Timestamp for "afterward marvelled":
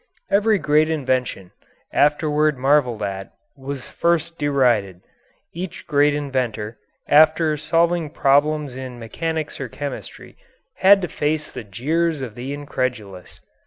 1.93-3.03